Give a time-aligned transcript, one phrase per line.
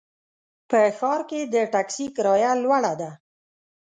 [0.69, 3.11] په ښار کې د ټکسي کرایه لوړه ده.